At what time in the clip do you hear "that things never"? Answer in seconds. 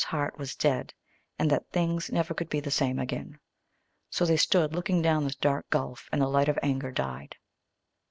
1.51-2.33